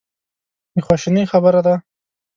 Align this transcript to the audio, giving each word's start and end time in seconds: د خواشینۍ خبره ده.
د 0.73 0.75
خواشینۍ 0.85 1.23
خبره 1.31 1.61
ده. 1.67 1.75